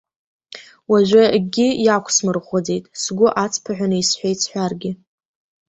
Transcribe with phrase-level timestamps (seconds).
[0.91, 4.91] Уажәы акгьы иақәсмырӷәӷәаӡеит, сгәы ацԥыҳәаны исҳәеит сҳәаргьы.